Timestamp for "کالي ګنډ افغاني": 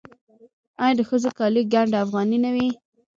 1.37-2.37